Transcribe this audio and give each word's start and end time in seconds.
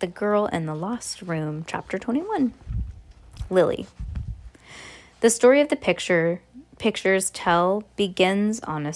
The 0.00 0.06
Girl 0.06 0.46
in 0.46 0.64
the 0.64 0.74
Locked 0.74 1.20
Room, 1.20 1.62
Chapter 1.66 1.98
21. 1.98 2.54
Lily. 3.50 3.86
The 5.20 5.28
story 5.28 5.60
of 5.60 5.68
the 5.68 5.76
picture 5.76 6.40
pictures 6.78 7.28
tell 7.28 7.84
begins 7.96 8.60
on 8.60 8.86
a 8.86 8.94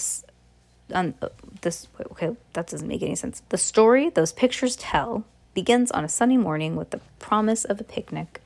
on 0.94 1.12
uh, 1.20 1.28
this 1.60 1.88
okay 2.12 2.34
that 2.54 2.68
doesn't 2.68 2.88
make 2.88 3.02
any 3.02 3.16
sense. 3.16 3.42
The 3.50 3.58
story 3.58 4.08
those 4.08 4.32
pictures 4.32 4.76
tell 4.76 5.24
begins 5.52 5.90
on 5.90 6.06
a 6.06 6.08
sunny 6.08 6.38
morning 6.38 6.74
with 6.74 6.88
the 6.88 7.02
promise 7.18 7.66
of 7.66 7.78
a 7.78 7.84
picnic. 7.84 8.40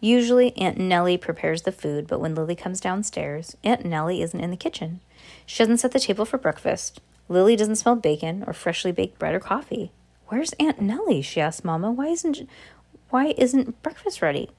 Usually 0.00 0.56
Aunt 0.56 0.76
Nellie 0.76 1.16
prepares 1.16 1.62
the 1.62 1.70
food, 1.70 2.08
but 2.08 2.20
when 2.20 2.34
Lily 2.34 2.56
comes 2.56 2.80
downstairs, 2.80 3.56
Aunt 3.62 3.84
Nellie 3.84 4.20
isn't 4.20 4.40
in 4.40 4.50
the 4.50 4.56
kitchen. 4.56 4.98
She 5.46 5.62
doesn't 5.62 5.78
set 5.78 5.92
the 5.92 6.00
table 6.00 6.24
for 6.24 6.38
breakfast. 6.38 7.00
Lily 7.28 7.54
doesn't 7.54 7.76
smell 7.76 7.94
bacon 7.94 8.42
or 8.48 8.52
freshly 8.52 8.90
baked 8.90 9.20
bread 9.20 9.32
or 9.36 9.38
coffee. 9.38 9.92
Where's 10.34 10.52
Aunt 10.54 10.82
Nellie? 10.82 11.22
she 11.22 11.40
asks 11.40 11.64
Mama. 11.64 11.92
Why 11.92 12.08
isn't 12.08 12.50
why 13.10 13.36
isn't 13.38 13.80
breakfast 13.84 14.20
ready? 14.20 14.50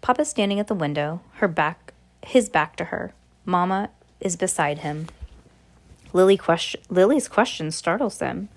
Papa's 0.00 0.30
standing 0.30 0.58
at 0.58 0.66
the 0.66 0.74
window, 0.74 1.20
her 1.34 1.46
back 1.46 1.94
his 2.26 2.48
back 2.48 2.74
to 2.74 2.86
her. 2.86 3.12
Mama 3.44 3.90
is 4.18 4.34
beside 4.34 4.78
him. 4.78 5.06
Lily 6.12 6.36
question, 6.36 6.80
Lily's 6.90 7.28
question 7.28 7.70
startles 7.70 8.18
them. 8.18 8.48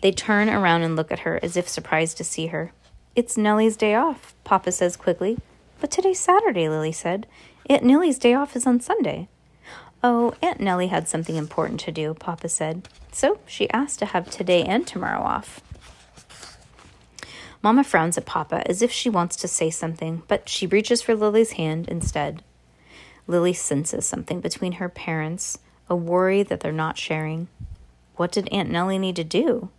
They 0.00 0.10
turn 0.10 0.50
around 0.50 0.82
and 0.82 0.96
look 0.96 1.12
at 1.12 1.20
her 1.20 1.38
as 1.40 1.56
if 1.56 1.68
surprised 1.68 2.16
to 2.16 2.24
see 2.24 2.48
her. 2.48 2.72
It's 3.14 3.36
Nellie's 3.36 3.76
day 3.76 3.94
off, 3.94 4.34
Papa 4.42 4.72
says 4.72 4.96
quickly. 4.96 5.38
But 5.80 5.92
today's 5.92 6.18
Saturday, 6.18 6.68
Lily 6.68 6.90
said. 6.90 7.28
Aunt 7.70 7.84
Nellie's 7.84 8.18
day 8.18 8.34
off 8.34 8.56
is 8.56 8.66
on 8.66 8.80
Sunday. 8.80 9.28
Oh, 10.02 10.34
Aunt 10.42 10.58
Nellie 10.58 10.88
had 10.88 11.06
something 11.06 11.36
important 11.36 11.78
to 11.80 11.92
do, 11.92 12.12
Papa 12.14 12.48
said. 12.48 12.88
So 13.12 13.38
she 13.46 13.70
asked 13.70 14.00
to 14.00 14.06
have 14.06 14.28
today 14.28 14.64
and 14.64 14.84
tomorrow 14.84 15.22
off. 15.22 15.60
Mama 17.66 17.82
frowns 17.82 18.16
at 18.16 18.24
Papa 18.24 18.62
as 18.70 18.80
if 18.80 18.92
she 18.92 19.10
wants 19.10 19.34
to 19.34 19.48
say 19.48 19.70
something, 19.70 20.22
but 20.28 20.48
she 20.48 20.68
reaches 20.68 21.02
for 21.02 21.16
Lily's 21.16 21.54
hand 21.54 21.88
instead. 21.88 22.44
Lily 23.26 23.52
senses 23.52 24.06
something 24.06 24.38
between 24.38 24.74
her 24.74 24.88
parents, 24.88 25.58
a 25.90 25.96
worry 25.96 26.44
that 26.44 26.60
they're 26.60 26.70
not 26.70 26.96
sharing. 26.96 27.48
What 28.14 28.30
did 28.30 28.48
Aunt 28.52 28.70
Nellie 28.70 29.00
need 29.00 29.16
to 29.16 29.24
do? 29.24 29.70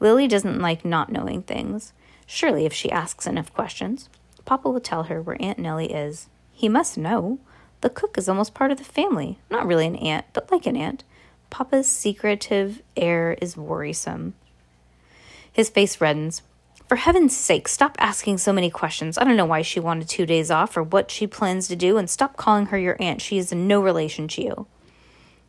Lily 0.00 0.26
doesn't 0.26 0.58
like 0.58 0.86
not 0.86 1.12
knowing 1.12 1.42
things. 1.42 1.92
Surely, 2.26 2.64
if 2.64 2.72
she 2.72 2.90
asks 2.90 3.26
enough 3.26 3.52
questions, 3.52 4.08
Papa 4.46 4.70
will 4.70 4.80
tell 4.80 5.02
her 5.02 5.20
where 5.20 5.36
Aunt 5.38 5.58
Nellie 5.58 5.92
is. 5.92 6.28
He 6.54 6.66
must 6.66 6.96
know. 6.96 7.40
The 7.82 7.90
cook 7.90 8.16
is 8.16 8.30
almost 8.30 8.54
part 8.54 8.70
of 8.70 8.78
the 8.78 8.84
family. 8.84 9.38
Not 9.50 9.66
really 9.66 9.86
an 9.86 9.96
aunt, 9.96 10.24
but 10.32 10.50
like 10.50 10.64
an 10.64 10.78
aunt. 10.78 11.04
Papa's 11.50 11.90
secretive 11.90 12.80
air 12.96 13.36
is 13.42 13.54
worrisome. 13.54 14.32
His 15.52 15.68
face 15.68 15.98
reddens. 15.98 16.40
For 16.88 16.96
heaven's 16.96 17.36
sake, 17.36 17.68
stop 17.68 17.96
asking 17.98 18.38
so 18.38 18.50
many 18.50 18.70
questions. 18.70 19.18
I 19.18 19.24
don't 19.24 19.36
know 19.36 19.44
why 19.44 19.60
she 19.60 19.78
wanted 19.78 20.08
two 20.08 20.24
days 20.24 20.50
off 20.50 20.74
or 20.74 20.82
what 20.82 21.10
she 21.10 21.26
plans 21.26 21.68
to 21.68 21.76
do, 21.76 21.98
and 21.98 22.08
stop 22.08 22.38
calling 22.38 22.66
her 22.66 22.78
your 22.78 22.96
aunt. 22.98 23.20
She 23.20 23.36
is 23.36 23.52
in 23.52 23.68
no 23.68 23.82
relation 23.82 24.26
to 24.28 24.42
you. 24.42 24.66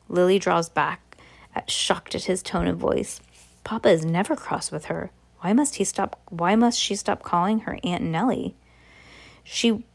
Lily 0.10 0.38
draws 0.38 0.68
back, 0.68 1.18
shocked 1.66 2.14
at 2.14 2.26
his 2.26 2.44
tone 2.44 2.68
of 2.68 2.78
voice. 2.78 3.22
Papa 3.64 3.88
is 3.88 4.04
never 4.04 4.36
cross 4.36 4.70
with 4.70 4.86
her. 4.86 5.12
Why 5.40 5.54
must 5.54 5.76
he 5.76 5.86
stop? 5.86 6.20
Why 6.28 6.58
must 6.58 6.78
she 6.78 6.94
stop 6.96 7.24
calling 7.24 7.60
her 7.60 7.80
Aunt 7.86 8.04
Nellie? 8.04 8.56
She, 9.42 9.86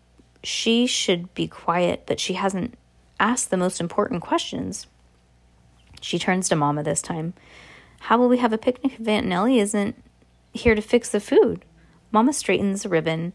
she 0.43 0.87
should 0.87 1.35
be 1.35 1.47
quiet, 1.47 2.05
but 2.07 2.21
she 2.21 2.35
hasn't 2.35 2.73
asked 3.21 3.51
the 3.51 3.59
most 3.59 3.83
important 3.83 4.23
questions. 4.23 4.87
She 6.01 6.19
turns 6.19 6.49
to 6.49 6.57
Mama 6.57 6.83
this 6.83 7.03
time. 7.03 7.35
How 8.01 8.17
will 8.17 8.31
we 8.31 8.39
have 8.39 8.55
a 8.55 8.59
picnic 8.59 8.99
if 8.99 9.07
Aunt 9.07 9.27
Nellie 9.27 9.59
isn't 9.59 10.03
here 10.55 10.75
to 10.75 10.81
fix 10.81 11.11
the 11.11 11.21
food? 11.21 11.65
Mama 12.11 12.33
straightens 12.33 12.85
a 12.85 12.89
ribbon 12.89 13.35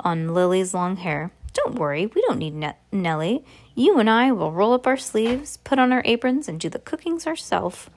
on 0.00 0.32
Lily's 0.32 0.72
long 0.72 0.96
hair. 0.96 1.30
Don't 1.52 1.74
worry, 1.74 2.06
we 2.06 2.22
don't 2.22 2.38
need 2.38 2.54
ne- 2.54 2.76
Nellie. 2.90 3.44
You 3.74 3.98
and 3.98 4.08
I 4.08 4.32
will 4.32 4.52
roll 4.52 4.72
up 4.72 4.86
our 4.86 4.96
sleeves, 4.96 5.56
put 5.58 5.78
on 5.78 5.92
our 5.92 6.02
aprons, 6.04 6.48
and 6.48 6.60
do 6.60 6.68
the 6.68 6.78
cookings 6.78 7.26
ourselves. 7.26 7.90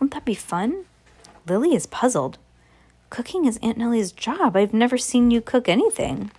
Won't 0.00 0.14
that 0.14 0.24
be 0.24 0.34
fun? 0.34 0.86
Lily 1.46 1.74
is 1.74 1.86
puzzled. 1.86 2.38
Cooking 3.10 3.44
is 3.44 3.58
Aunt 3.62 3.76
Nellie's 3.78 4.12
job. 4.12 4.56
I've 4.56 4.72
never 4.72 4.96
seen 4.96 5.30
you 5.30 5.40
cook 5.40 5.68
anything. 5.68 6.30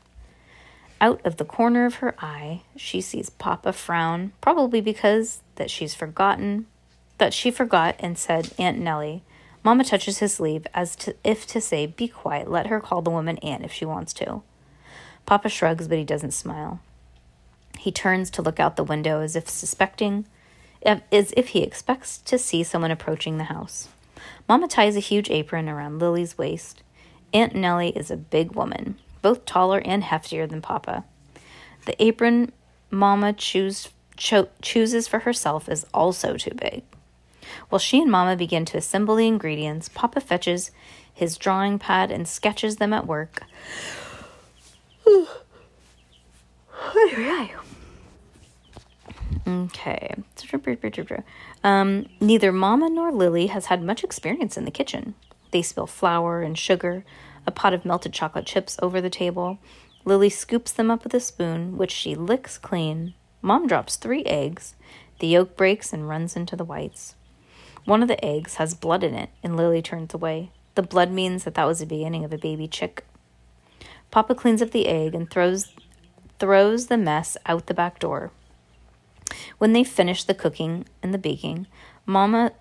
Out 1.00 1.22
of 1.24 1.38
the 1.38 1.46
corner 1.46 1.86
of 1.86 1.96
her 1.96 2.16
eye, 2.20 2.64
she 2.76 3.00
sees 3.00 3.30
Papa 3.30 3.74
frown, 3.74 4.32
probably 4.42 4.82
because 4.82 5.42
that 5.56 5.70
she's 5.70 5.94
forgotten 5.94 6.66
that 7.18 7.34
she 7.34 7.52
forgot 7.52 7.96
and 8.00 8.18
said 8.18 8.52
Aunt 8.58 8.78
Nellie. 8.78 9.24
Mama 9.64 9.84
touches 9.84 10.20
his 10.20 10.34
sleeve 10.34 10.68
as 10.74 10.96
to, 10.98 11.16
if 11.24 11.48
to 11.48 11.62
say, 11.62 11.86
Be 11.86 12.08
quiet, 12.08 12.50
let 12.50 12.68
her 12.68 12.80
call 12.80 13.02
the 13.02 13.10
woman 13.10 13.38
Aunt 13.38 13.64
if 13.64 13.72
she 13.72 13.86
wants 13.86 14.14
to. 14.14 14.42
Papa 15.26 15.48
shrugs, 15.50 15.88
but 15.88 15.98
he 15.98 16.04
doesn't 16.04 16.32
smile. 16.32 16.82
He 17.80 17.92
turns 17.92 18.30
to 18.32 18.42
look 18.42 18.60
out 18.60 18.76
the 18.76 18.84
window 18.84 19.22
as 19.22 19.36
if 19.36 19.50
suspecting, 19.50 20.26
um, 20.86 21.02
as 21.12 21.34
if 21.38 21.50
he 21.50 21.64
expects 21.64 22.18
to 22.20 22.38
see 22.38 22.64
someone 22.64 22.92
approaching 22.92 23.38
the 23.38 23.46
house. 23.46 23.88
Mama 24.48 24.68
ties 24.68 24.96
a 24.98 25.02
huge 25.02 25.30
apron 25.30 25.70
around 25.70 26.00
Lily's 26.00 26.38
waist. 26.38 26.84
Aunt 27.34 27.56
Nellie 27.56 27.96
is 27.98 28.12
a 28.12 28.18
big 28.18 28.54
woman, 28.54 29.00
both 29.22 29.46
taller 29.46 29.82
and 29.86 30.04
heftier 30.04 30.48
than 30.48 30.62
Papa. 30.62 31.06
The 31.86 32.02
apron 32.04 32.52
Mama 32.92 33.34
choose, 33.34 33.90
cho- 34.18 34.50
chooses 34.62 35.08
for 35.08 35.20
herself 35.20 35.68
is 35.68 35.86
also 35.94 36.38
too 36.38 36.54
big. 36.54 36.84
While 37.70 37.80
she 37.80 38.02
and 38.02 38.12
Mama 38.12 38.36
begin 38.36 38.66
to 38.66 38.78
assemble 38.78 39.16
the 39.16 39.28
ingredients, 39.28 39.90
Papa 39.90 40.22
fetches 40.22 40.72
his 41.14 41.38
drawing 41.38 41.80
pad 41.80 42.12
and 42.12 42.28
sketches 42.28 42.78
them 42.78 42.94
at 42.94 43.08
work. 43.08 43.44
Okay. 49.48 50.16
Um, 51.64 52.08
neither 52.22 52.52
Mama 52.52 52.90
nor 52.90 53.12
Lily 53.12 53.48
has 53.48 53.68
had 53.68 53.84
much 53.84 54.04
experience 54.04 54.58
in 54.58 54.66
the 54.66 54.72
kitchen. 54.72 55.16
They 55.52 55.62
spill 55.62 55.88
flour 55.88 56.42
and 56.42 56.58
sugar, 56.58 57.04
a 57.46 57.52
pot 57.52 57.74
of 57.74 57.86
melted 57.86 58.14
chocolate 58.14 58.46
chips 58.46 58.78
over 58.82 59.02
the 59.02 59.10
table. 59.10 59.60
Lily 60.06 60.30
scoops 60.30 60.72
them 60.72 60.90
up 60.90 61.04
with 61.04 61.14
a 61.14 61.20
spoon, 61.20 61.78
which 61.78 61.92
she 61.92 62.16
licks 62.16 62.58
clean. 62.58 63.14
Mom 63.42 63.68
drops 63.68 63.96
three 63.96 64.24
eggs. 64.24 64.76
The 65.20 65.28
yolk 65.28 65.56
breaks 65.56 65.94
and 65.94 66.08
runs 66.08 66.36
into 66.36 66.56
the 66.56 66.66
whites. 66.66 67.16
One 67.86 68.02
of 68.02 68.08
the 68.08 68.24
eggs 68.24 68.56
has 68.56 68.74
blood 68.74 69.04
in 69.04 69.14
it, 69.14 69.30
and 69.44 69.58
Lily 69.58 69.82
turns 69.82 70.14
away. 70.14 70.52
The 70.76 70.84
blood 70.84 71.12
means 71.12 71.44
that 71.44 71.54
that 71.56 71.68
was 71.68 71.80
the 71.80 71.86
beginning 71.86 72.24
of 72.24 72.34
a 72.34 72.38
baby 72.38 72.68
chick. 72.68 73.06
Papa 74.10 74.36
cleans 74.36 74.62
up 74.62 74.72
the 74.72 74.88
egg 74.88 75.14
and 75.16 75.30
throws 75.30 75.74
throws 76.40 76.88
the 76.88 76.98
mess 76.98 77.38
out 77.46 77.68
the 77.68 77.74
back 77.74 78.00
door. 78.00 78.32
When 79.58 79.74
they 79.74 79.84
finish 79.84 80.24
the 80.24 80.34
cooking 80.34 80.86
and 81.02 81.14
the 81.14 81.18
baking, 81.18 81.68
Mama 82.06 82.52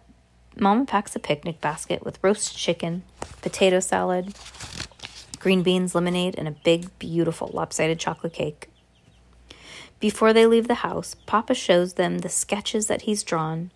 Mama 0.59 0.85
packs 0.85 1.17
a 1.17 1.19
picnic 1.19 1.61
basket 1.61 2.05
with 2.05 2.19
roast 2.23 2.57
chicken, 2.57 3.03
potato 3.41 3.81
salad, 3.81 4.35
green 5.39 5.63
beans, 5.63 5.95
lemonade, 5.95 6.35
and 6.37 6.47
a 6.47 6.53
big, 6.65 6.97
beautiful 6.99 7.51
lopsided 7.53 7.99
chocolate 7.99 8.35
cake. 8.35 8.69
Before 9.99 10.33
they 10.33 10.47
leave 10.47 10.69
the 10.69 10.83
house, 10.87 11.15
Papa 11.27 11.55
shows 11.55 11.95
them 11.95 12.19
the 12.19 12.29
sketches 12.29 12.87
that 12.89 13.03
he's 13.03 13.23
drawn. 13.23 13.71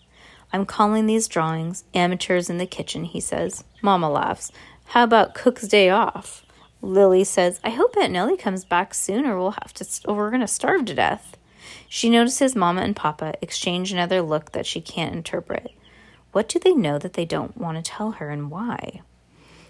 I'm 0.53 0.67
calling 0.67 1.07
these 1.07 1.29
drawings 1.29 1.85
amateurs 1.95 2.49
in 2.49 2.59
the 2.59 2.67
kitchen, 2.67 3.05
he 3.05 3.21
says. 3.21 3.65
Mama 3.83 4.11
laughs. 4.11 4.53
How 4.87 5.05
about 5.05 5.35
Cook's 5.35 5.67
Day 5.67 5.91
Off? 5.91 6.45
Lily 6.81 7.25
says, 7.25 7.61
I 7.65 7.71
hope 7.71 7.97
Aunt 7.97 8.13
Nellie 8.13 8.37
comes 8.37 8.65
back 8.65 8.95
soon 8.95 9.27
or 9.27 9.37
we'll 9.39 9.53
have 9.53 9.75
to 9.75 9.85
st- 9.85 10.09
or 10.09 10.17
we're 10.17 10.31
going 10.31 10.41
to 10.41 10.47
starve 10.47 10.85
to 10.87 10.95
death. 10.95 11.37
She 11.89 12.11
notices 12.11 12.55
Mama 12.55 12.83
and 12.83 12.95
Papa 12.95 13.35
exchange 13.43 13.93
another 13.93 14.23
look 14.23 14.53
that 14.53 14.67
she 14.67 14.81
can't 14.81 15.15
interpret. 15.15 15.73
What 16.33 16.49
do 16.49 16.59
they 16.59 16.75
know 16.75 16.99
that 16.99 17.15
they 17.15 17.25
don't 17.25 17.57
want 17.57 17.77
to 17.77 17.91
tell 17.91 18.13
her 18.13 18.31
and 18.31 18.51
why? 18.51 19.01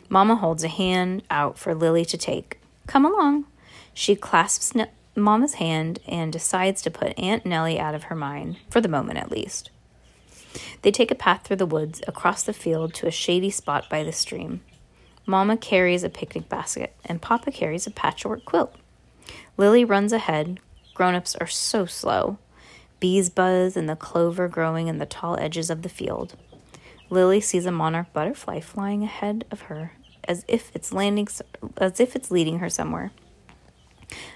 Mama 0.09 0.37
holds 0.37 0.65
a 0.65 0.69
hand 0.69 1.23
out 1.31 1.59
for 1.59 1.75
Lily 1.75 2.05
to 2.05 2.19
take. 2.19 2.61
Come 2.87 3.05
along. 3.05 3.47
She 3.95 4.15
clasps 4.15 4.75
ne- 4.75 4.91
Mama's 5.15 5.55
hand 5.55 6.01
and 6.07 6.33
decides 6.33 6.83
to 6.83 6.91
put 6.91 7.19
Aunt 7.19 7.47
Nellie 7.47 7.81
out 7.81 7.95
of 7.95 8.05
her 8.05 8.15
mind, 8.15 8.59
for 8.69 8.81
the 8.81 8.89
moment 8.89 9.19
at 9.19 9.31
least. 9.31 9.71
They 10.83 10.91
take 10.91 11.11
a 11.11 11.17
path 11.17 11.45
through 11.45 11.57
the 11.57 11.67
woods 11.67 12.03
across 12.07 12.43
the 12.43 12.53
field 12.53 12.95
to 12.95 13.07
a 13.07 13.11
shady 13.11 13.51
spot 13.51 13.89
by 13.91 14.03
the 14.03 14.13
stream. 14.13 14.63
Mama 15.25 15.57
carries 15.57 16.05
a 16.05 16.09
picnic 16.09 16.49
basket, 16.49 16.95
and 17.05 17.23
Papa 17.23 17.51
carries 17.51 17.87
a 17.87 17.91
patchwork 17.91 18.45
quilt. 18.45 18.75
Lily 19.57 19.85
runs 19.85 20.13
ahead. 20.13 20.61
Grown 20.95 21.15
ups 21.15 21.35
are 21.37 21.47
so 21.47 21.87
slow. 21.87 22.39
Bees 23.01 23.29
buzz 23.29 23.77
in 23.77 23.87
the 23.87 23.97
clover 23.97 24.49
growing 24.49 24.89
in 24.89 24.99
the 24.99 25.07
tall 25.07 25.39
edges 25.39 25.69
of 25.69 25.83
the 25.83 25.89
field. 25.89 26.37
Lily 27.11 27.41
sees 27.41 27.67
a 27.67 27.73
monarch 27.73 28.13
butterfly 28.13 28.61
flying 28.61 29.03
ahead 29.03 29.45
of 29.51 29.63
her 29.63 29.93
as 30.27 30.45
if 30.49 30.71
it's 30.75 30.93
landing 30.93 31.29
as 31.79 32.01
if 32.01 32.17
it's 32.17 32.31
leading 32.31 32.59
her 32.59 32.69
somewhere. 32.69 33.13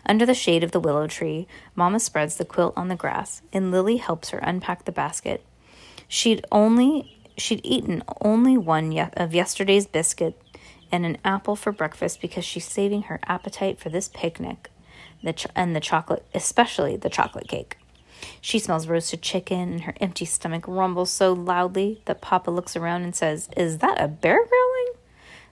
Under 0.06 0.26
the 0.26 0.34
shade 0.34 0.64
of 0.64 0.72
the 0.72 0.80
willow 0.80 1.06
tree, 1.06 1.46
Mama 1.74 2.00
spreads 2.00 2.36
the 2.36 2.44
quilt 2.44 2.74
on 2.76 2.88
the 2.88 2.96
grass, 2.96 3.42
and 3.52 3.70
Lily 3.70 3.98
helps 3.98 4.30
her 4.30 4.38
unpack 4.38 4.84
the 4.84 4.92
basket. 4.92 5.44
She'd 6.12 6.44
only 6.50 7.16
she'd 7.36 7.60
eaten 7.62 8.02
only 8.20 8.58
one 8.58 8.98
of 9.14 9.32
yesterday's 9.32 9.86
biscuit 9.86 10.36
and 10.90 11.06
an 11.06 11.18
apple 11.24 11.54
for 11.54 11.70
breakfast 11.70 12.20
because 12.20 12.44
she's 12.44 12.64
saving 12.64 13.02
her 13.02 13.20
appetite 13.26 13.78
for 13.78 13.90
this 13.90 14.08
picnic, 14.08 14.70
the 15.22 15.32
ch- 15.32 15.46
and 15.54 15.74
the 15.74 15.78
chocolate, 15.78 16.26
especially 16.34 16.96
the 16.96 17.08
chocolate 17.08 17.46
cake. 17.46 17.78
She 18.40 18.58
smells 18.58 18.88
roasted 18.88 19.22
chicken, 19.22 19.72
and 19.72 19.80
her 19.82 19.94
empty 20.00 20.24
stomach 20.24 20.64
rumbles 20.66 21.10
so 21.10 21.32
loudly 21.32 22.02
that 22.06 22.20
Papa 22.20 22.50
looks 22.50 22.74
around 22.74 23.02
and 23.02 23.14
says, 23.14 23.48
"Is 23.56 23.78
that 23.78 24.00
a 24.00 24.08
bear 24.08 24.44
growling?" 24.44 24.69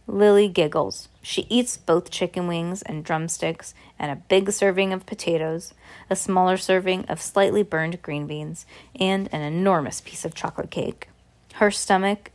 Lily 0.09 0.49
giggles. 0.49 1.09
She 1.23 1.47
eats 1.51 1.77
both 1.77 2.11
chicken 2.11 2.49
wings 2.49 2.81
and 2.83 3.05
drumsticks 3.05 3.75
and 3.99 4.11
a 4.11 4.17
big 4.17 4.51
serving 4.51 4.93
of 4.93 5.05
potatoes, 5.05 5.75
a 6.09 6.17
smaller 6.17 6.57
serving 6.57 7.05
of 7.05 7.21
slightly 7.21 7.63
burned 7.63 8.01
green 8.01 8.27
beans, 8.27 8.65
and 8.99 9.29
an 9.33 9.43
enormous 9.43 10.01
piece 10.01 10.25
of 10.25 10.35
chocolate 10.35 10.71
cake. 10.71 11.09
Her 11.55 11.71
stomach 11.71 12.33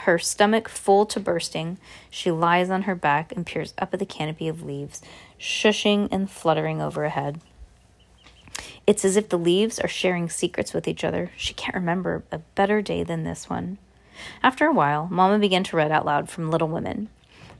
her 0.00 0.18
stomach 0.18 0.68
full 0.68 1.06
to 1.06 1.18
bursting, 1.18 1.78
she 2.10 2.30
lies 2.30 2.68
on 2.68 2.82
her 2.82 2.94
back 2.94 3.32
and 3.34 3.46
peers 3.46 3.72
up 3.78 3.94
at 3.94 3.98
the 3.98 4.04
canopy 4.04 4.46
of 4.46 4.62
leaves, 4.62 5.00
shushing 5.40 6.06
and 6.12 6.30
fluttering 6.30 6.82
overhead. 6.82 7.40
It's 8.86 9.04
as 9.04 9.16
if 9.16 9.30
the 9.30 9.38
leaves 9.38 9.78
are 9.78 9.88
sharing 9.88 10.28
secrets 10.28 10.74
with 10.74 10.86
each 10.86 11.02
other. 11.02 11.30
She 11.36 11.54
can't 11.54 11.74
remember 11.74 12.24
a 12.30 12.38
better 12.38 12.82
day 12.82 13.04
than 13.04 13.24
this 13.24 13.48
one. 13.48 13.78
After 14.42 14.66
a 14.66 14.72
while, 14.72 15.08
Mamma 15.10 15.38
began 15.38 15.64
to 15.64 15.76
read 15.76 15.92
out 15.92 16.06
loud 16.06 16.28
from 16.28 16.50
Little 16.50 16.68
Women. 16.68 17.08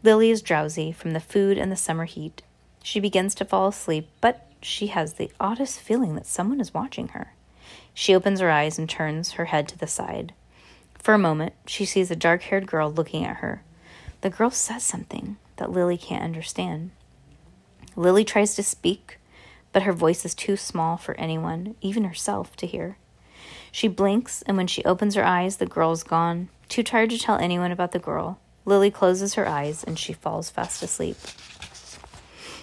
Lily 0.02 0.30
is 0.30 0.42
drowsy 0.42 0.92
from 0.92 1.12
the 1.12 1.20
food 1.20 1.58
and 1.58 1.70
the 1.70 1.76
summer 1.76 2.04
heat. 2.04 2.42
She 2.82 3.00
begins 3.00 3.34
to 3.36 3.44
fall 3.44 3.66
asleep, 3.68 4.08
but 4.20 4.46
she 4.62 4.88
has 4.88 5.14
the 5.14 5.30
oddest 5.40 5.80
feeling 5.80 6.14
that 6.14 6.26
someone 6.26 6.60
is 6.60 6.74
watching 6.74 7.08
her. 7.08 7.32
She 7.92 8.14
opens 8.14 8.40
her 8.40 8.50
eyes 8.50 8.78
and 8.78 8.88
turns 8.88 9.32
her 9.32 9.46
head 9.46 9.68
to 9.68 9.78
the 9.78 9.86
side. 9.86 10.32
For 10.98 11.14
a 11.14 11.18
moment, 11.18 11.54
she 11.66 11.84
sees 11.84 12.10
a 12.10 12.16
dark 12.16 12.42
haired 12.42 12.66
girl 12.66 12.90
looking 12.92 13.24
at 13.24 13.36
her. 13.36 13.62
The 14.20 14.30
girl 14.30 14.50
says 14.50 14.82
something 14.82 15.36
that 15.56 15.70
Lily 15.70 15.96
can't 15.96 16.24
understand. 16.24 16.90
Lily 17.94 18.24
tries 18.24 18.54
to 18.56 18.62
speak, 18.62 19.18
but 19.72 19.82
her 19.82 19.92
voice 19.92 20.24
is 20.24 20.34
too 20.34 20.56
small 20.56 20.96
for 20.96 21.14
anyone, 21.18 21.76
even 21.80 22.04
herself, 22.04 22.56
to 22.56 22.66
hear. 22.66 22.96
She 23.70 23.88
blinks, 23.88 24.43
and 24.43 24.56
when 24.56 24.66
she 24.66 24.84
opens 24.84 25.14
her 25.14 25.25
eyes, 25.25 25.56
the 25.56 25.66
girl's 25.66 26.02
gone. 26.02 26.48
Too 26.69 26.82
tired 26.82 27.10
to 27.10 27.19
tell 27.19 27.38
anyone 27.38 27.72
about 27.72 27.93
the 27.93 27.98
girl, 27.98 28.38
Lily 28.64 28.90
closes 28.90 29.34
her 29.34 29.48
eyes 29.48 29.84
and 29.84 29.98
she 29.98 30.12
falls 30.12 30.50
fast 30.50 30.82
asleep. 30.82 31.16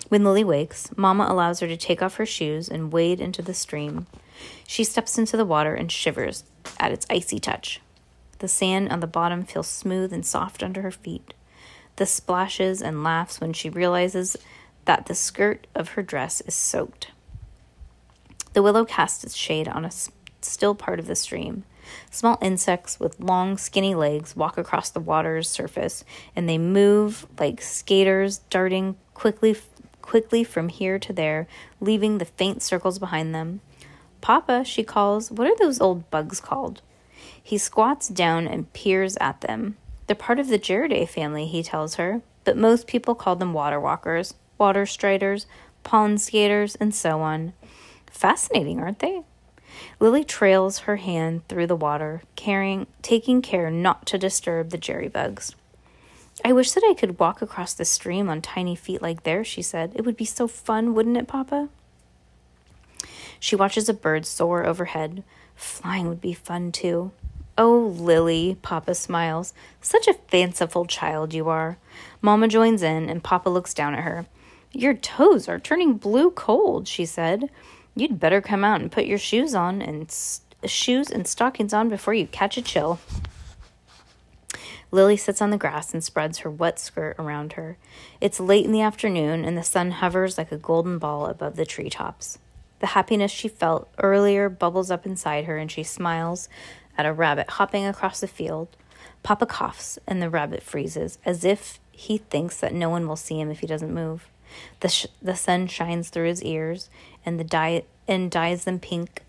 When 0.09 0.25
Lily 0.25 0.43
wakes, 0.43 0.95
Mamma 0.97 1.25
allows 1.29 1.61
her 1.61 1.67
to 1.67 1.77
take 1.77 2.01
off 2.01 2.17
her 2.17 2.25
shoes 2.25 2.67
and 2.67 2.91
wade 2.91 3.21
into 3.21 3.41
the 3.41 3.53
stream. 3.53 4.05
She 4.67 4.83
steps 4.83 5.17
into 5.17 5.37
the 5.37 5.45
water 5.45 5.73
and 5.73 5.91
shivers 5.91 6.43
at 6.79 6.91
its 6.91 7.07
icy 7.09 7.39
touch. 7.39 7.79
The 8.39 8.49
sand 8.49 8.89
on 8.89 8.99
the 8.99 9.07
bottom 9.07 9.43
feels 9.43 9.67
smooth 9.67 10.11
and 10.11 10.25
soft 10.25 10.61
under 10.61 10.81
her 10.81 10.91
feet. 10.91 11.33
The 11.95 12.05
splashes 12.05 12.81
and 12.81 13.03
laughs 13.03 13.39
when 13.39 13.53
she 13.53 13.69
realizes 13.69 14.35
that 14.85 15.05
the 15.05 15.15
skirt 15.15 15.65
of 15.73 15.89
her 15.89 16.03
dress 16.03 16.41
is 16.41 16.53
soaked. 16.53 17.11
The 18.51 18.61
willow 18.61 18.83
casts 18.83 19.23
its 19.23 19.35
shade 19.35 19.69
on 19.69 19.85
a 19.85 19.91
still 20.45 20.75
part 20.75 20.99
of 20.99 21.07
the 21.07 21.15
stream. 21.15 21.63
Small 22.09 22.37
insects 22.41 22.99
with 22.99 23.19
long, 23.19 23.57
skinny 23.57 23.93
legs 23.93 24.35
walk 24.35 24.57
across 24.57 24.89
the 24.89 24.99
water's 24.99 25.49
surface, 25.49 26.03
and 26.35 26.47
they 26.47 26.57
move 26.57 27.27
like 27.39 27.61
skaters, 27.61 28.39
darting 28.49 28.95
quickly, 29.13 29.55
quickly 30.01 30.43
from 30.43 30.69
here 30.69 30.97
to 30.99 31.13
there, 31.13 31.47
leaving 31.79 32.17
the 32.17 32.25
faint 32.25 32.61
circles 32.61 32.99
behind 32.99 33.35
them. 33.35 33.61
Papa, 34.21 34.63
she 34.63 34.83
calls, 34.83 35.29
what 35.31 35.47
are 35.47 35.57
those 35.57 35.81
old 35.81 36.09
bugs 36.09 36.39
called? 36.39 36.81
He 37.41 37.57
squats 37.57 38.07
down 38.07 38.47
and 38.47 38.71
peers 38.71 39.17
at 39.19 39.41
them. 39.41 39.75
They're 40.07 40.15
part 40.15 40.39
of 40.39 40.47
the 40.47 40.59
Gerridae 40.59 41.09
family, 41.09 41.45
he 41.45 41.63
tells 41.63 41.95
her, 41.95 42.21
but 42.45 42.57
most 42.57 42.87
people 42.87 43.15
call 43.15 43.35
them 43.35 43.53
water 43.53 43.79
walkers, 43.79 44.33
water 44.57 44.85
striders, 44.85 45.45
pond 45.83 46.21
skaters, 46.21 46.75
and 46.75 46.95
so 46.95 47.21
on. 47.21 47.53
Fascinating, 48.07 48.79
aren't 48.79 48.99
they? 48.99 49.23
Lily 49.99 50.23
trails 50.23 50.79
her 50.79 50.97
hand 50.97 51.47
through 51.47 51.67
the 51.67 51.75
water, 51.75 52.23
carrying, 52.35 52.87
taking 53.01 53.41
care 53.41 53.71
not 53.71 54.05
to 54.07 54.17
disturb 54.17 54.69
the 54.69 54.77
jerry 54.77 55.07
bugs. 55.07 55.55
I 56.43 56.53
wish 56.53 56.71
that 56.71 56.83
I 56.87 56.93
could 56.93 57.19
walk 57.19 57.41
across 57.41 57.73
the 57.73 57.85
stream 57.85 58.29
on 58.29 58.41
tiny 58.41 58.75
feet 58.75 59.01
like 59.01 59.23
theirs, 59.23 59.47
she 59.47 59.61
said. 59.61 59.93
It 59.95 60.05
would 60.05 60.17
be 60.17 60.25
so 60.25 60.47
fun, 60.47 60.93
wouldn't 60.93 61.17
it, 61.17 61.27
Papa? 61.27 61.69
She 63.39 63.55
watches 63.55 63.87
a 63.87 63.93
bird 63.93 64.25
soar 64.25 64.65
overhead. 64.65 65.23
Flying 65.55 66.07
would 66.07 66.21
be 66.21 66.33
fun, 66.33 66.71
too. 66.71 67.11
Oh, 67.57 67.93
Lily, 67.97 68.57
Papa 68.61 68.95
smiles. 68.95 69.53
Such 69.79 70.07
a 70.07 70.15
fanciful 70.15 70.85
child 70.85 71.33
you 71.33 71.49
are. 71.49 71.77
Mamma 72.21 72.47
joins 72.47 72.81
in, 72.81 73.09
and 73.09 73.23
Papa 73.23 73.49
looks 73.49 73.73
down 73.73 73.93
at 73.93 74.03
her. 74.03 74.25
Your 74.71 74.95
toes 74.95 75.47
are 75.47 75.59
turning 75.59 75.93
blue 75.93 76.31
cold, 76.31 76.87
she 76.87 77.05
said. 77.05 77.49
You'd 77.95 78.19
better 78.19 78.41
come 78.41 78.63
out 78.63 78.81
and 78.81 78.91
put 78.91 79.05
your 79.05 79.17
shoes 79.17 79.53
on 79.53 79.81
and 79.81 80.13
shoes 80.65 81.11
and 81.11 81.27
stockings 81.27 81.73
on 81.73 81.89
before 81.89 82.13
you 82.13 82.27
catch 82.27 82.57
a 82.57 82.61
chill. 82.61 82.99
Lily 84.91 85.17
sits 85.17 85.41
on 85.41 85.49
the 85.49 85.57
grass 85.57 85.93
and 85.93 86.03
spreads 86.03 86.39
her 86.39 86.51
wet 86.51 86.79
skirt 86.79 87.15
around 87.17 87.53
her. 87.53 87.77
It's 88.21 88.39
late 88.39 88.65
in 88.65 88.71
the 88.71 88.81
afternoon 88.81 89.43
and 89.43 89.57
the 89.57 89.63
sun 89.63 89.91
hovers 89.91 90.37
like 90.37 90.51
a 90.51 90.57
golden 90.57 90.99
ball 90.99 91.25
above 91.25 91.55
the 91.55 91.65
treetops. 91.65 92.37
The 92.79 92.87
happiness 92.87 93.31
she 93.31 93.47
felt 93.47 93.89
earlier 93.97 94.49
bubbles 94.49 94.91
up 94.91 95.05
inside 95.05 95.45
her 95.45 95.57
and 95.57 95.71
she 95.71 95.83
smiles 95.83 96.47
at 96.97 97.05
a 97.05 97.13
rabbit 97.13 97.51
hopping 97.51 97.85
across 97.85 98.19
the 98.19 98.27
field. 98.27 98.67
Papa 99.23 99.45
coughs 99.45 99.97
and 100.05 100.21
the 100.21 100.29
rabbit 100.29 100.61
freezes 100.61 101.17
as 101.25 101.43
if 101.43 101.79
he 101.91 102.17
thinks 102.17 102.59
that 102.59 102.73
no 102.73 102.89
one 102.89 103.07
will 103.07 103.15
see 103.15 103.39
him 103.39 103.49
if 103.49 103.61
he 103.61 103.67
doesn't 103.67 103.93
move. 103.93 104.27
The, 104.81 104.89
sh- 104.89 105.07
the 105.21 105.35
sun 105.35 105.67
shines 105.67 106.09
through 106.09 106.27
his 106.27 106.43
ears 106.43 106.89
and 107.25 107.39
the 107.39 107.43
dye 107.43 107.83
and 108.07 108.29
dyes 108.29 108.65
them 108.65 108.79
pink. 108.79 109.23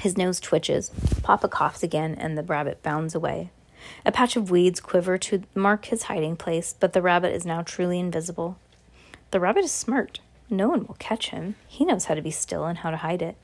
His 0.00 0.16
nose 0.16 0.40
twitches. 0.40 0.90
Papa 1.22 1.48
coughs 1.48 1.82
again, 1.82 2.14
and 2.14 2.36
the 2.36 2.42
rabbit 2.42 2.82
bounds 2.82 3.14
away. 3.14 3.50
A 4.04 4.12
patch 4.12 4.36
of 4.36 4.50
weeds 4.50 4.80
quiver 4.80 5.18
to 5.18 5.42
mark 5.54 5.86
his 5.86 6.04
hiding 6.04 6.36
place, 6.36 6.74
but 6.78 6.92
the 6.92 7.02
rabbit 7.02 7.34
is 7.34 7.44
now 7.46 7.62
truly 7.62 7.98
invisible. 7.98 8.58
The 9.30 9.40
rabbit 9.40 9.64
is 9.64 9.72
smart. 9.72 10.20
No 10.48 10.68
one 10.68 10.86
will 10.86 10.96
catch 10.98 11.30
him. 11.30 11.56
He 11.66 11.84
knows 11.84 12.06
how 12.06 12.14
to 12.14 12.22
be 12.22 12.30
still 12.30 12.64
and 12.66 12.78
how 12.78 12.90
to 12.90 12.98
hide 12.98 13.22
it. 13.22 13.36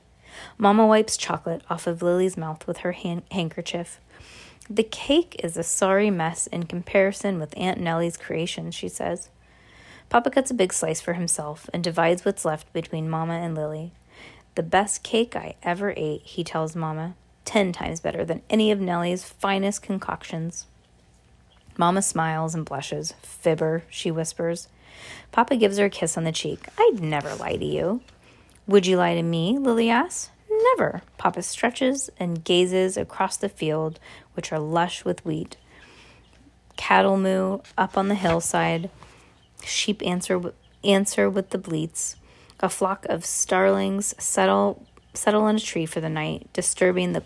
Mamma 0.57 0.87
wipes 0.87 1.17
chocolate 1.17 1.61
off 1.69 1.85
of 1.85 2.01
Lily's 2.01 2.37
mouth 2.37 2.65
with 2.65 2.77
her 2.77 2.93
hand- 2.93 3.23
handkerchief. 3.31 3.99
The 4.69 4.83
cake 4.83 5.41
is 5.43 5.57
a 5.57 5.63
sorry 5.63 6.09
mess 6.09 6.47
in 6.47 6.63
comparison 6.63 7.37
with 7.39 7.57
Aunt 7.57 7.79
Nellie's 7.79 8.15
creation, 8.15 8.71
she 8.71 8.87
says. 8.87 9.29
Papa 10.09 10.29
cuts 10.29 10.51
a 10.51 10.53
big 10.53 10.71
slice 10.71 11.01
for 11.01 11.13
himself 11.13 11.69
and 11.73 11.83
divides 11.83 12.23
what's 12.23 12.45
left 12.45 12.71
between 12.71 13.09
Mama 13.09 13.33
and 13.33 13.55
Lily. 13.55 13.91
The 14.55 14.63
best 14.63 15.03
cake 15.03 15.35
I 15.35 15.55
ever 15.63 15.93
ate, 15.97 16.21
he 16.21 16.43
tells 16.43 16.75
Mama. 16.75 17.15
Ten 17.43 17.73
times 17.73 17.99
better 17.99 18.23
than 18.23 18.41
any 18.49 18.71
of 18.71 18.79
Nellie's 18.79 19.25
finest 19.25 19.81
concoctions. 19.81 20.67
Mama 21.77 22.01
smiles 22.01 22.55
and 22.55 22.63
blushes. 22.63 23.13
Fibber, 23.21 23.83
she 23.89 24.11
whispers. 24.11 24.69
Papa 25.31 25.55
gives 25.57 25.77
her 25.77 25.85
a 25.85 25.89
kiss 25.89 26.17
on 26.17 26.23
the 26.23 26.31
cheek. 26.31 26.67
I'd 26.77 27.01
never 27.01 27.33
lie 27.35 27.57
to 27.57 27.65
you. 27.65 28.01
Would 28.67 28.85
you 28.85 28.95
lie 28.95 29.15
to 29.15 29.23
me? 29.23 29.57
Lily 29.57 29.89
asks. 29.89 30.29
Never. 30.49 31.01
Papa 31.17 31.41
stretches 31.43 32.09
and 32.19 32.43
gazes 32.43 32.97
across 32.97 33.37
the 33.37 33.49
field, 33.49 33.99
which 34.33 34.51
are 34.51 34.59
lush 34.59 35.05
with 35.05 35.25
wheat. 35.25 35.57
Cattle 36.77 37.17
moo 37.17 37.59
up 37.77 37.97
on 37.97 38.07
the 38.07 38.15
hillside. 38.15 38.89
Sheep 39.63 40.01
answer 40.05 40.53
answer 40.83 41.29
with 41.29 41.51
the 41.51 41.57
bleats. 41.57 42.15
A 42.59 42.69
flock 42.69 43.05
of 43.07 43.25
starlings 43.25 44.15
settle 44.17 44.85
settle 45.13 45.47
in 45.47 45.57
a 45.57 45.59
tree 45.59 45.85
for 45.85 46.01
the 46.01 46.09
night, 46.09 46.47
disturbing 46.53 47.13
the 47.13 47.23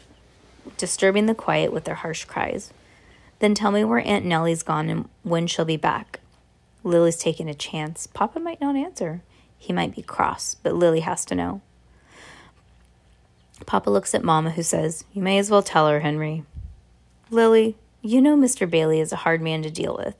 disturbing 0.77 1.25
the 1.25 1.35
quiet 1.35 1.71
with 1.71 1.85
their 1.85 1.95
harsh 1.95 2.25
cries. 2.25 2.73
Then 3.39 3.53
tell 3.53 3.71
me 3.71 3.83
where 3.83 4.05
Aunt 4.05 4.25
Nellie's 4.25 4.63
gone 4.63 4.89
and 4.89 5.09
when 5.23 5.47
she'll 5.47 5.65
be 5.65 5.77
back. 5.77 6.19
Lily's 6.83 7.17
taking 7.17 7.49
a 7.49 7.53
chance. 7.53 8.07
Papa 8.07 8.39
might 8.39 8.61
not 8.61 8.75
answer. 8.75 9.21
He 9.57 9.73
might 9.73 9.95
be 9.95 10.01
cross, 10.01 10.55
but 10.55 10.75
Lily 10.75 11.01
has 11.01 11.25
to 11.25 11.35
know. 11.35 11.61
Papa 13.65 13.89
looks 13.89 14.13
at 14.13 14.23
Mama, 14.23 14.51
who 14.51 14.63
says, 14.63 15.03
You 15.13 15.21
may 15.21 15.37
as 15.37 15.49
well 15.49 15.63
tell 15.63 15.87
her, 15.87 16.01
Henry. 16.01 16.43
Lily, 17.29 17.75
you 18.01 18.21
know 18.21 18.37
Mr. 18.37 18.69
Bailey 18.69 19.01
is 19.01 19.11
a 19.11 19.17
hard 19.17 19.41
man 19.41 19.63
to 19.63 19.71
deal 19.71 19.97
with. 19.97 20.15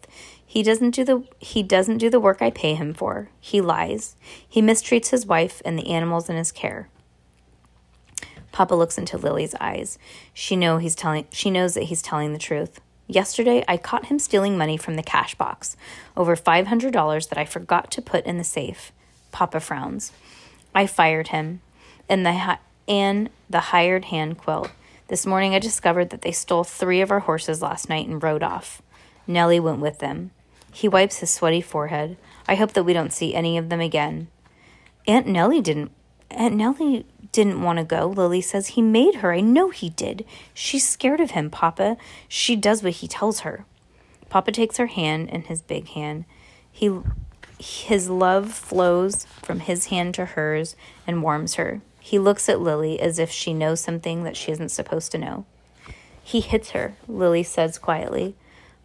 He 0.45 0.63
doesn't 0.63 0.91
do 0.91 1.03
the 1.03 1.23
he 1.39 1.61
doesn't 1.61 1.99
do 1.99 2.09
the 2.09 2.19
work 2.19 2.41
I 2.41 2.49
pay 2.49 2.73
him 2.73 2.93
for. 2.93 3.29
He 3.39 3.61
lies. 3.61 4.15
He 4.47 4.61
mistreats 4.61 5.09
his 5.09 5.25
wife 5.25 5.61
and 5.63 5.77
the 5.77 5.89
animals 5.89 6.29
in 6.29 6.35
his 6.35 6.51
care. 6.51 6.89
Papa 8.51 8.73
looks 8.73 8.97
into 8.97 9.17
Lily's 9.17 9.55
eyes. 9.59 9.99
She 10.33 10.55
know 10.55 10.77
he's 10.77 10.95
telling 10.95 11.27
she 11.31 11.51
knows 11.51 11.75
that 11.75 11.83
he's 11.83 12.01
telling 12.01 12.33
the 12.33 12.39
truth. 12.39 12.81
Yesterday 13.07 13.63
I 13.67 13.77
caught 13.77 14.07
him 14.07 14.19
stealing 14.19 14.57
money 14.57 14.77
from 14.77 14.95
the 14.95 15.03
cash 15.03 15.35
box, 15.35 15.77
over 16.15 16.35
$500 16.35 17.29
that 17.29 17.37
I 17.37 17.45
forgot 17.45 17.91
to 17.91 18.01
put 18.01 18.25
in 18.25 18.37
the 18.37 18.43
safe. 18.43 18.91
Papa 19.31 19.59
frowns. 19.59 20.11
I 20.73 20.87
fired 20.87 21.29
him 21.29 21.61
and 22.09 22.25
the 22.25 22.57
and 22.87 23.29
the 23.49 23.59
hired 23.59 24.05
hand 24.05 24.37
quilt. 24.37 24.71
This 25.07 25.25
morning 25.25 25.55
I 25.55 25.59
discovered 25.59 26.09
that 26.09 26.21
they 26.21 26.31
stole 26.31 26.63
3 26.63 27.01
of 27.01 27.11
our 27.11 27.21
horses 27.21 27.61
last 27.61 27.89
night 27.89 28.07
and 28.07 28.21
rode 28.21 28.43
off. 28.43 28.81
Nellie 29.25 29.59
went 29.59 29.79
with 29.79 29.99
them. 29.99 30.31
He 30.71 30.87
wipes 30.87 31.19
his 31.19 31.29
sweaty 31.29 31.61
forehead. 31.61 32.17
I 32.47 32.55
hope 32.55 32.73
that 32.73 32.83
we 32.83 32.93
don't 32.93 33.13
see 33.13 33.33
any 33.33 33.57
of 33.57 33.69
them 33.69 33.79
again. 33.79 34.27
Aunt 35.07 35.27
Nellie 35.27 35.61
didn't 35.61 35.91
Aunt 36.29 36.55
Nellie 36.55 37.05
didn't 37.31 37.61
want 37.61 37.79
to 37.79 37.85
go. 37.85 38.07
Lily 38.07 38.41
says 38.41 38.67
he 38.67 38.81
made 38.81 39.15
her. 39.15 39.33
I 39.33 39.39
know 39.39 39.69
he 39.69 39.89
did. 39.89 40.25
She's 40.53 40.87
scared 40.87 41.21
of 41.21 41.31
him, 41.31 41.49
Papa. 41.49 41.97
She 42.27 42.55
does 42.55 42.83
what 42.83 42.93
he 42.93 43.07
tells 43.07 43.41
her. 43.41 43.65
Papa 44.29 44.51
takes 44.51 44.77
her 44.77 44.87
hand 44.87 45.29
in 45.29 45.43
his 45.43 45.61
big 45.61 45.87
hand. 45.89 46.25
He 46.71 46.99
his 47.59 48.09
love 48.09 48.53
flows 48.53 49.25
from 49.41 49.61
his 49.61 49.85
hand 49.85 50.13
to 50.15 50.25
hers 50.25 50.75
and 51.07 51.23
warms 51.23 51.55
her. 51.55 51.81
He 52.07 52.19
looks 52.19 52.47
at 52.47 52.61
Lily 52.61 53.01
as 53.01 53.19
if 53.19 53.29
she 53.29 53.53
knows 53.53 53.81
something 53.81 54.23
that 54.23 54.37
she 54.37 54.49
isn't 54.53 54.69
supposed 54.69 55.11
to 55.11 55.17
know. 55.17 55.45
He 56.23 56.39
hits 56.39 56.69
her, 56.69 56.95
Lily 57.05 57.43
says 57.43 57.77
quietly. 57.77 58.33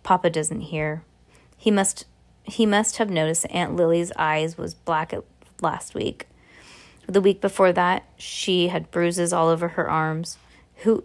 Papa 0.03 0.29
doesn't 0.29 0.73
hear. 0.73 1.05
He 1.57 1.71
must 1.71 2.05
he 2.43 2.67
must 2.67 2.97
have 2.97 3.11
noticed 3.11 3.47
Aunt 3.49 3.77
Lily's 3.77 4.11
eyes 4.17 4.59
was 4.59 4.75
black 4.75 5.15
last 5.61 5.95
week. 5.95 6.27
The 7.07 7.21
week 7.21 7.41
before 7.41 7.73
that, 7.73 8.03
she 8.17 8.67
had 8.69 8.91
bruises 8.91 9.33
all 9.33 9.47
over 9.47 9.69
her 9.69 9.89
arms. 9.89 10.37
Who 10.79 11.05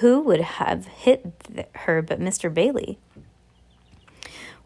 who 0.00 0.18
would 0.18 0.40
have 0.40 0.86
hit 0.86 1.32
her 1.76 2.02
but 2.02 2.18
Mr. 2.18 2.52
Bailey? 2.52 2.98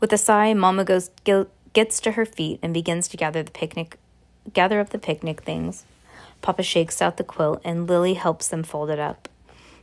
With 0.01 0.15
a 0.15 0.19
sigh, 0.19 0.55
Mama 0.55 0.83
goes 0.83 1.11
gets 1.75 2.01
to 2.01 2.13
her 2.13 2.25
feet 2.25 2.59
and 2.63 2.73
begins 2.73 3.07
to 3.09 3.19
gather 3.19 3.43
the 3.43 3.51
picnic 3.51 3.99
gather 4.55 4.81
up 4.81 4.89
the 4.89 4.99
picnic 4.99 5.43
things. 5.43 5.85
Papa 6.43 6.63
shakes 6.63 7.03
out 7.03 7.17
the 7.17 7.25
quilt 7.25 7.61
and 7.65 7.89
Lily 7.89 8.15
helps 8.15 8.49
them 8.49 8.63
fold 8.63 8.91
it 8.91 8.99
up. 8.99 9.29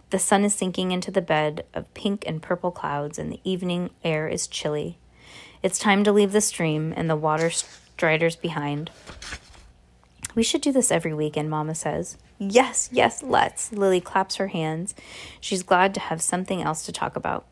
The 0.10 0.20
sun 0.20 0.46
is 0.46 0.54
sinking 0.54 0.92
into 0.92 1.10
the 1.10 1.22
bed 1.22 1.66
of 1.74 1.92
pink 1.94 2.24
and 2.28 2.40
purple 2.40 2.70
clouds, 2.70 3.18
and 3.18 3.32
the 3.32 3.40
evening 3.44 3.90
air 4.04 4.28
is 4.28 4.46
chilly. 4.46 5.00
It's 5.64 5.80
time 5.80 6.04
to 6.04 6.12
leave 6.12 6.34
the 6.34 6.42
stream 6.42 6.94
and 6.96 7.10
the 7.10 7.16
water 7.16 7.50
striders 7.50 8.36
behind. 8.36 8.92
We 10.36 10.44
should 10.44 10.62
do 10.62 10.72
this 10.72 10.92
every 10.92 11.14
weekend, 11.14 11.50
Mama 11.50 11.74
says. 11.74 12.18
Yes, 12.38 12.90
yes, 12.92 13.24
let's. 13.24 13.72
Lily 13.72 14.02
claps 14.02 14.36
her 14.36 14.50
hands. 14.50 14.94
She's 15.40 15.64
glad 15.64 15.94
to 15.96 16.00
have 16.00 16.22
something 16.22 16.62
else 16.62 16.86
to 16.86 16.92
talk 16.92 17.16
about. 17.16 17.48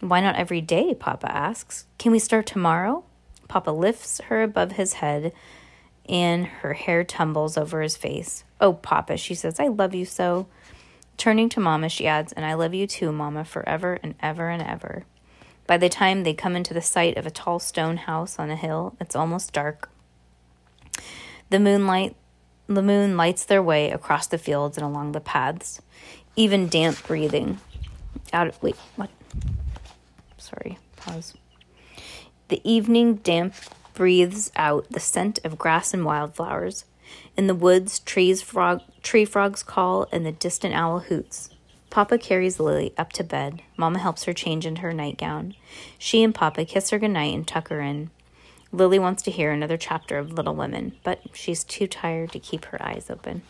Why 0.00 0.20
not 0.20 0.36
every 0.36 0.60
day? 0.60 0.94
Papa 0.94 1.30
asks. 1.30 1.86
Can 1.98 2.10
we 2.10 2.18
start 2.18 2.46
tomorrow? 2.46 3.04
Papa 3.46 3.70
lifts 3.70 4.20
her 4.22 4.42
above 4.42 4.72
his 4.72 4.94
head 4.94 5.32
and 6.08 6.46
her 6.46 6.74
hair 6.74 7.04
tumbles 7.04 7.56
over 7.56 7.80
his 7.80 7.96
face. 7.96 8.44
Oh, 8.60 8.72
Papa, 8.72 9.16
she 9.16 9.34
says, 9.34 9.60
I 9.60 9.68
love 9.68 9.94
you 9.94 10.04
so. 10.04 10.46
Turning 11.16 11.48
to 11.50 11.60
Mama, 11.60 11.88
she 11.88 12.06
adds, 12.06 12.32
And 12.32 12.44
I 12.44 12.54
love 12.54 12.74
you 12.74 12.86
too, 12.86 13.12
Mama, 13.12 13.44
forever 13.44 13.98
and 14.02 14.14
ever 14.20 14.48
and 14.48 14.62
ever. 14.62 15.04
By 15.66 15.76
the 15.78 15.88
time 15.88 16.22
they 16.22 16.34
come 16.34 16.56
into 16.56 16.74
the 16.74 16.82
sight 16.82 17.16
of 17.16 17.26
a 17.26 17.30
tall 17.30 17.58
stone 17.58 17.96
house 17.96 18.38
on 18.38 18.50
a 18.50 18.56
hill, 18.56 18.96
it's 19.00 19.14
almost 19.14 19.52
dark. 19.52 19.90
The 21.50 21.60
moonlight 21.60 22.16
the 22.66 22.82
moon 22.82 23.16
lights 23.16 23.44
their 23.44 23.62
way 23.62 23.90
across 23.90 24.26
the 24.26 24.38
fields 24.38 24.76
and 24.78 24.86
along 24.86 25.12
the 25.12 25.20
paths. 25.20 25.80
Even 26.36 26.68
damp 26.68 27.06
breathing 27.06 27.58
out 28.32 28.46
of 28.46 28.62
wait, 28.62 28.76
what? 28.96 29.10
Sorry, 30.38 30.78
pause. 30.96 31.34
The 32.48 32.60
evening 32.64 33.16
damp 33.16 33.54
breathes 33.94 34.50
out 34.56 34.86
the 34.90 35.00
scent 35.00 35.38
of 35.44 35.58
grass 35.58 35.92
and 35.92 36.04
wildflowers. 36.04 36.84
In 37.36 37.46
the 37.46 37.54
woods, 37.54 37.98
trees 38.00 38.42
frog, 38.42 38.80
tree 39.02 39.24
frogs 39.24 39.62
call 39.62 40.06
and 40.12 40.24
the 40.24 40.32
distant 40.32 40.74
owl 40.74 41.00
hoots. 41.00 41.50
Papa 41.90 42.16
carries 42.16 42.58
Lily 42.58 42.94
up 42.96 43.12
to 43.12 43.24
bed. 43.24 43.60
Mama 43.76 43.98
helps 43.98 44.24
her 44.24 44.32
change 44.32 44.64
into 44.64 44.80
her 44.80 44.94
nightgown. 44.94 45.54
She 45.98 46.22
and 46.22 46.34
Papa 46.34 46.64
kiss 46.64 46.88
her 46.90 46.98
goodnight 46.98 47.34
and 47.34 47.46
tuck 47.46 47.68
her 47.68 47.82
in. 47.82 48.10
Lily 48.72 48.98
wants 48.98 49.22
to 49.24 49.30
hear 49.30 49.52
another 49.52 49.76
chapter 49.76 50.16
of 50.16 50.32
Little 50.32 50.54
Women, 50.54 50.92
but 51.04 51.20
she's 51.34 51.62
too 51.62 51.86
tired 51.86 52.32
to 52.32 52.38
keep 52.38 52.64
her 52.66 52.82
eyes 52.82 53.10
open. 53.10 53.42